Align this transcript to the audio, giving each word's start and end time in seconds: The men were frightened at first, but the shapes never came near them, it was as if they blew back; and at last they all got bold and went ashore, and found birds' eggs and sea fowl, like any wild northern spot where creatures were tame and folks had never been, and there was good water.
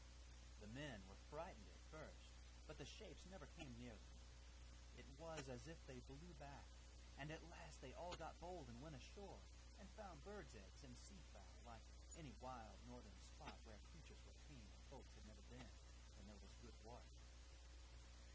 The 0.65 0.71
men 0.73 0.97
were 1.05 1.21
frightened 1.29 1.69
at 1.69 1.81
first, 1.93 2.33
but 2.65 2.81
the 2.81 2.89
shapes 2.89 3.21
never 3.29 3.45
came 3.53 3.69
near 3.77 3.93
them, 3.93 4.17
it 4.97 5.05
was 5.21 5.45
as 5.47 5.61
if 5.69 5.77
they 5.85 5.99
blew 6.09 6.33
back; 6.41 6.65
and 7.21 7.29
at 7.29 7.45
last 7.53 7.77
they 7.85 7.93
all 7.93 8.15
got 8.17 8.39
bold 8.41 8.65
and 8.69 8.81
went 8.81 8.95
ashore, 8.97 9.37
and 9.77 9.85
found 9.93 10.23
birds' 10.25 10.55
eggs 10.57 10.81
and 10.83 10.97
sea 10.97 11.21
fowl, 11.31 11.53
like 11.69 11.83
any 12.17 12.33
wild 12.41 12.81
northern 12.89 13.13
spot 13.29 13.53
where 13.69 13.77
creatures 13.93 14.17
were 14.25 14.41
tame 14.49 14.65
and 14.73 14.81
folks 14.89 15.13
had 15.13 15.27
never 15.29 15.45
been, 15.53 15.69
and 16.17 16.25
there 16.27 16.41
was 16.41 16.49
good 16.65 16.73
water. 16.83 17.13